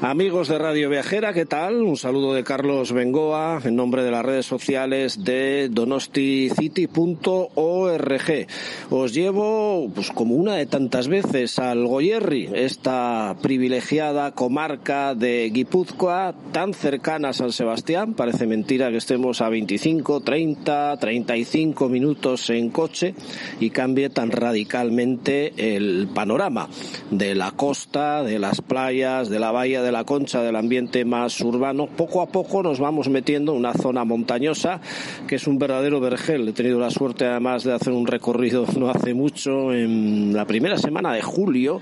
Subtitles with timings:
[0.00, 1.82] Amigos de Radio Viajera, ¿qué tal?
[1.82, 8.46] Un saludo de Carlos Bengoa en nombre de las redes sociales de donosticity.org.
[8.90, 16.32] Os llevo, pues como una de tantas veces, al Goyerri, esta privilegiada comarca de Guipúzcoa,
[16.52, 18.14] tan cercana a San Sebastián.
[18.14, 23.16] Parece mentira que estemos a 25, 30, 35 minutos en coche
[23.58, 26.68] y cambie tan radicalmente el panorama
[27.10, 31.40] de la costa, de las playas, de la bahía de la concha del ambiente más
[31.40, 34.80] urbano, poco a poco nos vamos metiendo en una zona montañosa
[35.26, 36.48] que es un verdadero vergel.
[36.48, 40.78] He tenido la suerte además de hacer un recorrido no hace mucho en la primera
[40.78, 41.80] semana de julio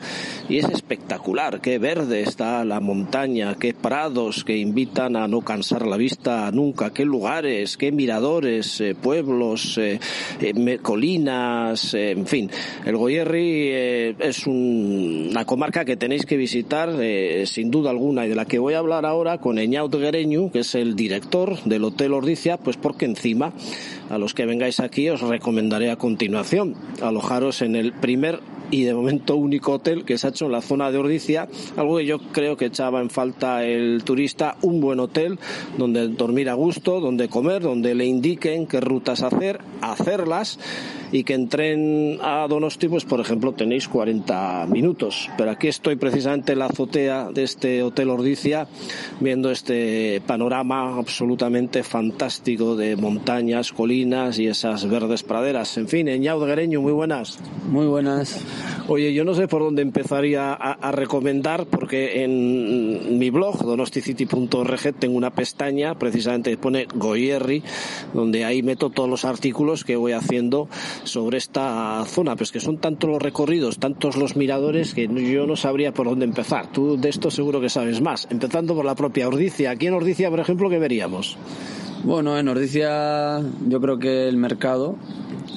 [0.49, 1.61] y es espectacular.
[1.61, 6.93] Qué verde está la montaña, qué prados que invitan a no cansar la vista nunca,
[6.93, 9.99] qué lugares, qué miradores, eh, pueblos, eh,
[10.41, 12.51] eh, colinas, en fin.
[12.85, 13.71] El Goyerri
[14.19, 16.93] es una comarca que tenéis que visitar
[17.45, 20.59] sin duda alguna y de la que voy a hablar ahora con Eñaut Guereñu, que
[20.61, 23.55] es el director del Hotel Ordicia, pues porque encima
[24.11, 26.75] a los que vengáis aquí os recomendaré a continuación.
[27.01, 30.61] Alojaros en el primer y de momento único hotel que se ha hecho en la
[30.61, 35.01] zona de Ordicia, algo que yo creo que echaba en falta el turista, un buen
[35.01, 35.39] hotel
[35.79, 40.59] donde dormir a gusto, donde comer, donde le indiquen qué rutas hacer, hacerlas
[41.13, 45.29] y que entren a Donosti, pues por ejemplo tenéis 40 minutos.
[45.37, 48.67] Pero aquí estoy precisamente en la azotea de este Hotel Ordicia,
[49.21, 55.77] viendo este panorama absolutamente fantástico de montañas, colinas y esas verdes praderas.
[55.77, 57.39] En fin, Eñau de Guereño, muy buenas.
[57.71, 58.41] Muy buenas.
[58.89, 65.17] Oye, yo no sé por dónde empezaría a, recomendar, porque en mi blog, donosticity.org, tengo
[65.17, 67.63] una pestaña precisamente pone Goyerri,
[68.15, 70.69] donde ahí meto todos los artículos que voy haciendo
[71.05, 75.57] sobre esta zona, pues que son tantos los recorridos, tantos los miradores, que yo no
[75.57, 76.73] sabría por dónde empezar.
[76.73, 78.27] Tú de esto seguro que sabes más.
[78.31, 79.71] Empezando por la propia Ordicia.
[79.71, 81.37] Aquí en Ordicia, por ejemplo, ¿qué veríamos?
[82.05, 84.97] Bueno, en Ordicia yo creo que el mercado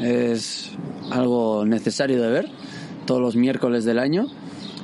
[0.02, 0.72] es
[1.12, 2.50] algo necesario de ver
[3.06, 4.28] todos los miércoles del año.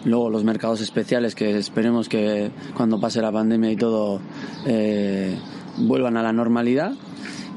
[0.03, 4.19] Luego los mercados especiales que esperemos que cuando pase la pandemia y todo
[4.67, 5.35] eh,
[5.77, 6.93] vuelvan a la normalidad.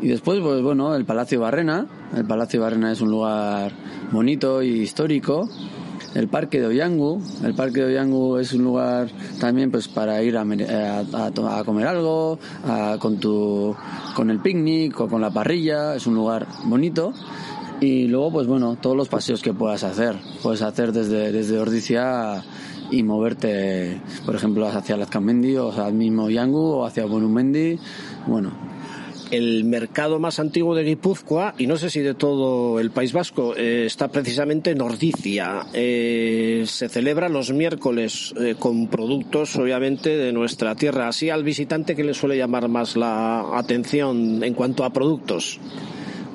[0.00, 1.86] Y después, pues bueno, el Palacio Barrena.
[2.16, 3.72] El Palacio Barrena es un lugar
[4.10, 5.48] bonito y histórico.
[6.14, 7.20] El Parque de Oyangu.
[7.44, 9.08] El Parque de Oyangu es un lugar
[9.38, 12.38] también pues para ir a, a, comer algo,
[12.98, 13.76] con, tu,
[14.14, 15.94] con el picnic o con la parrilla.
[15.94, 17.12] Es un lugar bonito.
[17.80, 20.16] Y luego, pues bueno, todos los paseos que puedas hacer.
[20.42, 22.42] Puedes hacer desde, desde Ordicia
[22.90, 27.78] y moverte, por ejemplo, hacia Lazcamendi o hacia el mismo o hacia Bonumendi.
[28.26, 28.50] Bueno,
[29.30, 33.54] el mercado más antiguo de Guipúzcoa, y no sé si de todo el País Vasco,
[33.56, 35.66] eh, está precisamente en Ordicia.
[35.72, 41.08] Eh, se celebra los miércoles eh, con productos, obviamente, de nuestra tierra.
[41.08, 45.60] Así al visitante que le suele llamar más la atención en cuanto a productos.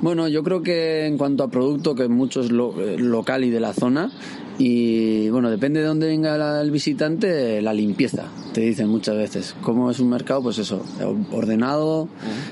[0.01, 3.73] Bueno, yo creo que en cuanto a producto, que mucho es local y de la
[3.73, 4.11] zona,
[4.57, 9.55] y bueno, depende de dónde venga el visitante, la limpieza, te dicen muchas veces.
[9.61, 10.83] Como es un mercado, pues eso,
[11.31, 12.07] ordenado,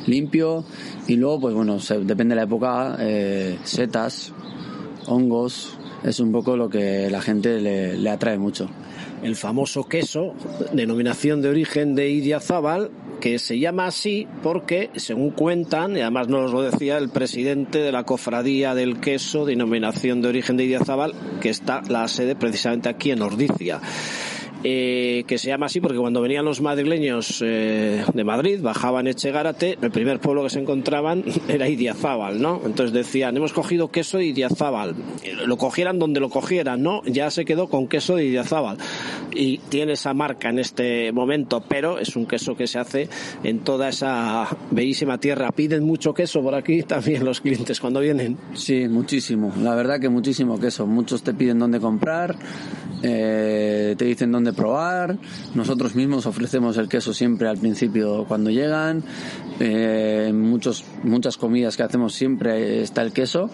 [0.07, 0.63] limpio,
[1.07, 4.33] y luego, pues bueno, depende de la época, eh, setas,
[5.07, 8.67] hongos, es un poco lo que la gente le, le atrae mucho.
[9.21, 10.33] El famoso queso,
[10.73, 12.89] denominación de origen de Idiazábal,
[13.21, 17.93] que se llama así porque, según cuentan, y además nos lo decía el presidente de
[17.93, 23.11] la cofradía del queso, denominación de origen de Idiazabal, que está la sede precisamente aquí
[23.11, 23.79] en Ordicia.
[24.63, 29.77] Eh, que se llama así porque cuando venían los madrileños eh, de Madrid, bajaban Echegárate,
[29.81, 32.61] el primer pueblo que se encontraban era Idiazábal, ¿no?
[32.63, 34.95] Entonces decían, hemos cogido queso de Idiazábal.
[35.45, 37.01] Lo cogieran donde lo cogieran, ¿no?
[37.05, 38.77] Ya se quedó con queso de Idiazábal.
[39.33, 43.09] Y tiene esa marca en este momento, pero es un queso que se hace
[43.43, 45.51] en toda esa bellísima tierra.
[45.51, 48.37] Piden mucho queso por aquí también los clientes cuando vienen.
[48.53, 49.51] Sí, muchísimo.
[49.61, 50.85] La verdad que muchísimo queso.
[50.85, 52.35] Muchos te piden dónde comprar
[53.03, 55.17] eh, te dicen dónde probar,
[55.55, 59.03] nosotros mismos ofrecemos el queso siempre al principio cuando llegan,
[59.59, 63.49] eh, muchos, muchas comidas que hacemos siempre está el queso.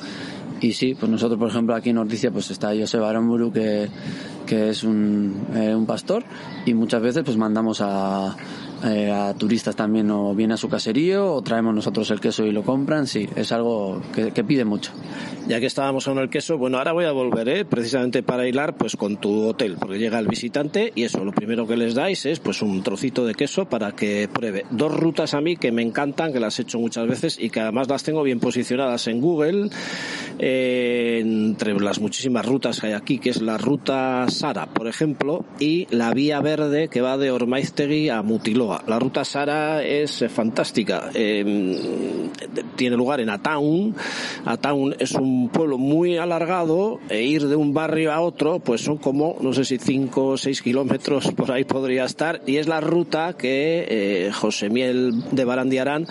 [0.60, 3.90] Y sí, pues nosotros por ejemplo aquí en Orticia pues está José Aramburu que,
[4.48, 6.24] que es un, eh, un pastor.
[6.66, 8.36] Y muchas veces pues mandamos a
[8.84, 12.52] eh, a turistas también o viene a su caserío o traemos nosotros el queso y
[12.52, 14.92] lo compran, sí, es algo que, pide mucho.
[15.48, 17.66] Ya que estábamos con el queso, bueno, ahora voy a volver, ¿eh?
[17.66, 21.66] precisamente para hilar pues con tu hotel, porque llega el visitante y eso, lo primero
[21.66, 24.66] que les dais es pues un trocito de queso para que pruebe.
[24.70, 27.62] Dos rutas a mí que me encantan, que las he hecho muchas veces y que
[27.62, 29.70] además las tengo bien posicionadas en Google,
[30.38, 35.46] eh, entre las muchísimas rutas que hay aquí, que es la ruta Sara, por ejemplo,
[35.60, 40.30] y la vía verde que va de Ormaiztegui a Mutiló la ruta Sara es eh,
[40.30, 41.10] fantástica.
[41.14, 41.76] Em,
[42.76, 43.96] tiene lugar en Ataun.
[44.46, 48.98] Ataun es un pueblo muy alargado e ir de un barrio a otro, pues son
[48.98, 52.42] como, no sé si 5 o 6 kilómetros por ahí podría estar.
[52.46, 56.08] Y es la ruta que eh, José Miel de Barandiarán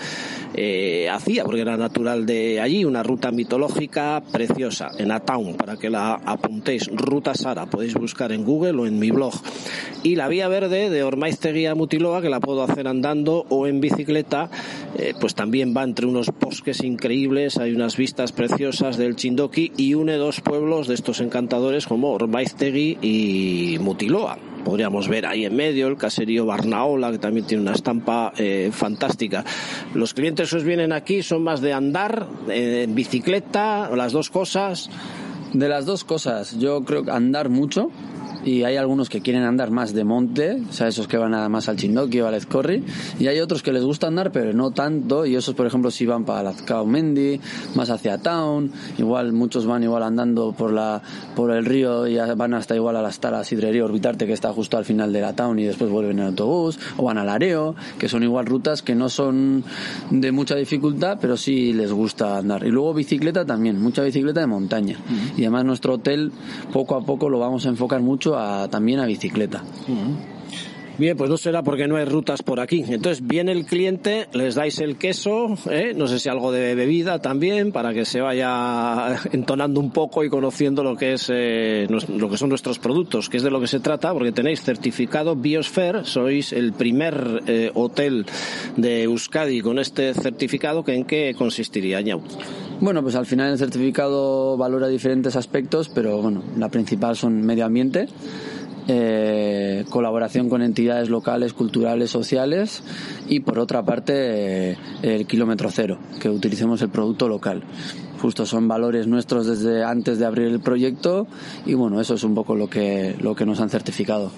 [0.55, 5.91] eh, hacía, porque era natural de allí, una ruta mitológica preciosa en Ataun, para que
[5.91, 6.89] la apuntéis.
[6.93, 9.35] Ruta Sara, podéis buscar en Google o en mi blog.
[10.03, 13.81] Y la vía verde de Ormaiztegui a Mutiloa, que la puedo hacer andando o en
[13.81, 14.49] bicicleta,
[14.97, 19.95] eh, pues también va entre unos bosques increíbles, hay unas vistas preciosas del Chindoki y
[19.95, 25.87] une dos pueblos de estos encantadores como Ormaiztegui y Mutiloa podríamos ver ahí en medio
[25.87, 29.45] el caserío Barnaola, que también tiene una estampa eh, fantástica.
[29.95, 34.29] Los clientes que os vienen aquí son más de andar, eh, en bicicleta, las dos
[34.29, 34.91] cosas.
[35.53, 37.91] De las dos cosas, yo creo que andar mucho,
[38.47, 41.49] y hay algunos que quieren andar más de monte, o sea, esos que van nada
[41.49, 42.85] más al Chindoki o al Ezcorri,
[43.19, 46.07] y hay otros que les gusta andar, pero no tanto, y esos, por ejemplo, si
[46.07, 46.55] van para
[46.87, 47.41] Mendi,
[47.75, 51.03] más hacia Town, igual muchos van igual andando por la
[51.35, 54.79] por el río y van hasta igual a la Stara Sidrería Orbitarte, que está justo
[54.79, 58.09] al final de la Town, y después vuelven en autobús, o van al Areo, que
[58.09, 59.65] son igual rutas que no son
[60.11, 62.65] de mucha dificultad, pero sí les gusta andar.
[62.65, 64.99] Y luego bicicleta también, mucha bicicleta de montaña.
[65.37, 66.31] Y además nuestro hotel
[66.73, 68.36] poco a poco lo vamos a enfocar mucho
[68.71, 69.63] también a bicicleta.
[70.99, 72.83] Bien, pues no será porque no hay rutas por aquí.
[72.89, 75.93] Entonces viene el cliente, les dais el queso, ¿eh?
[75.95, 80.31] no sé si algo de bebida también, para que se vaya entonando un poco y
[80.31, 83.67] conociendo lo que es eh, lo que son nuestros productos, que es de lo que
[83.67, 88.25] se trata, porque tenéis certificado Biosphere, sois el primer eh, hotel
[88.79, 92.01] de Euskadi con este certificado, que en qué consistiría.
[92.81, 97.65] Bueno, pues al final el certificado valora diferentes aspectos, pero bueno, la principal son medio
[97.65, 98.09] ambiente
[98.89, 102.85] eh, colaboración con entidades locales, culturales, sociales
[103.29, 107.65] y por otra parte eh, el kilómetro cero, que utilicemos el producto local.
[108.27, 111.29] Justo son valores nuestros desde antes de abrir el proyecto
[111.65, 114.33] y bueno, eso es un poco lo que, lo que nos han certificado.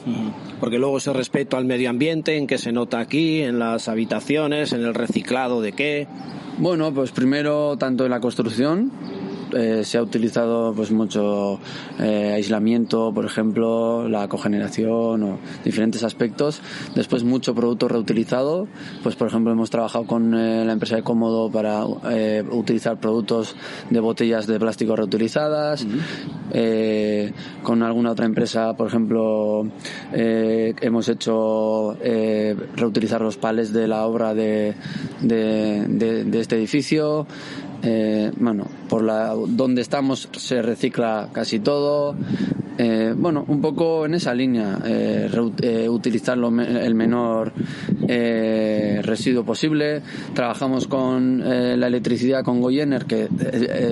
[0.60, 3.40] Porque luego ese respeto al medio ambiente, ¿en que se nota aquí?
[3.40, 4.74] ¿En las habitaciones?
[4.74, 6.06] ¿En el reciclado de qué?
[6.58, 8.92] Bueno, pues primero tanto en la construcción,
[9.54, 11.58] eh, se ha utilizado pues mucho
[11.98, 16.60] eh, aislamiento, por ejemplo, la cogeneración o diferentes aspectos.
[16.94, 18.68] Después mucho producto reutilizado,
[19.02, 21.84] pues por ejemplo hemos trabajado con eh, la empresa de Cómodo para
[22.50, 23.54] utilizar productos
[23.90, 25.86] de botellas de plástico reutilizadas,
[27.62, 29.66] con alguna otra empresa, por ejemplo,
[30.12, 31.96] hemos hecho
[32.76, 34.74] reutilizar los pales de la obra de,
[35.20, 37.26] de este edificio.
[37.82, 42.16] Eh, bueno, por la donde estamos se recicla casi todo.
[42.80, 45.28] Eh, bueno, un poco en esa línea, eh,
[45.62, 47.52] eh utilizar el menor
[48.06, 50.00] eh, residuo posible.
[50.32, 53.28] Trabajamos con la electricidad con Goyener, que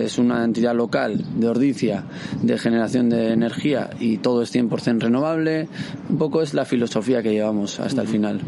[0.04, 2.04] es una entidad local de Ordicia
[2.40, 5.68] de generación de energía y todo es 100% renovable.
[6.08, 8.40] Un poco es la filosofía que llevamos hasta el final.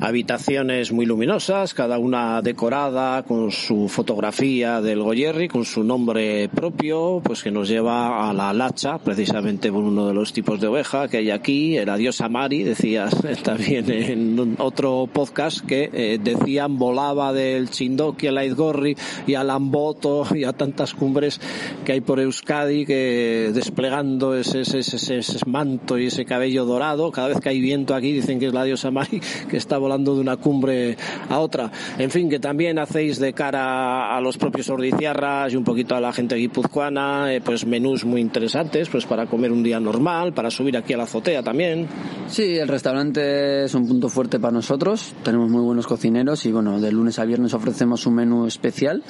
[0.00, 7.20] Habitaciones muy luminosas, cada una decorada con su fotografía del Goyerri, con su nombre propio,
[7.22, 11.08] pues que nos lleva a la lacha, precisamente por uno de los tipos de oveja
[11.08, 17.32] que hay aquí, la diosa Mari, decías también en otro podcast que eh, decían volaba
[17.32, 21.40] del Chindoki a la Izgorri y a Lamboto y a tantas cumbres
[21.84, 27.10] que hay por Euskadi que desplegando ese, ese, ese, ese, manto y ese cabello dorado,
[27.10, 30.14] cada vez que hay viento aquí dicen que es la diosa Mari que está volando
[30.14, 30.96] de una cumbre
[31.28, 31.70] a otra.
[31.98, 36.00] En fin, que también hacéis de cara a los propios ordiciarras y un poquito a
[36.00, 40.48] la gente guipuzcoana, eh, pues menús muy interesantes, pues para comer un día normal, para
[40.48, 41.88] subir aquí a la azotea también.
[42.28, 45.12] Sí, el restaurante es un punto fuerte para nosotros.
[45.24, 49.02] Tenemos muy buenos cocineros y bueno, de lunes a viernes ofrecemos un menú especial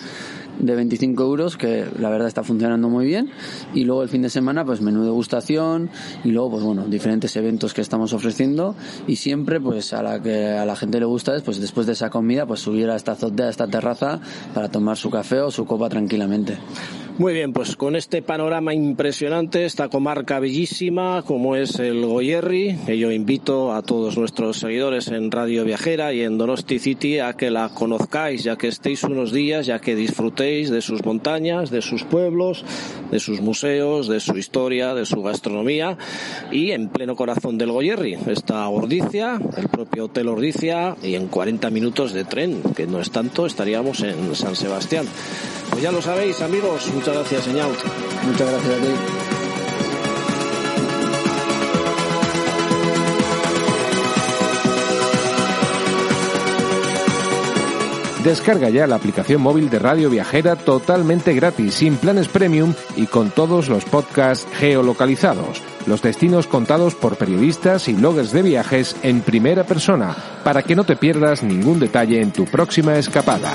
[0.58, 3.30] de 25 euros que la verdad está funcionando muy bien.
[3.74, 5.90] Y luego el fin de semana pues menú de gustación
[6.24, 8.74] y luego pues bueno diferentes eventos que estamos ofreciendo.
[9.06, 11.92] Y siempre pues a la que a la gente le gusta es pues después de
[11.92, 14.20] esa comida pues subir a esta azotea a esta terraza
[14.52, 16.58] para tomar su café o su copa tranquilamente
[17.16, 22.98] muy bien, pues con este panorama impresionante, esta comarca bellísima como es el Goyerri, que
[22.98, 27.50] yo invito a todos nuestros seguidores en Radio Viajera y en Donosti City a que
[27.50, 32.02] la conozcáis, ya que estéis unos días, ya que disfrutéis de sus montañas, de sus
[32.02, 32.64] pueblos,
[33.10, 35.96] de sus museos, de su historia, de su gastronomía
[36.50, 41.70] y en pleno corazón del Goyerri está Ordicia, el propio Hotel Ordicia y en 40
[41.70, 45.06] minutos de tren, que no es tanto, estaríamos en San Sebastián.
[45.74, 46.88] Pues ya lo sabéis, amigos.
[46.94, 47.70] Muchas gracias, señor.
[48.24, 48.88] Muchas gracias a ti.
[58.22, 63.30] Descarga ya la aplicación móvil de Radio Viajera totalmente gratis, sin planes premium y con
[63.30, 69.64] todos los podcasts geolocalizados, los destinos contados por periodistas y bloggers de viajes en primera
[69.64, 70.14] persona,
[70.44, 73.52] para que no te pierdas ningún detalle en tu próxima escapada.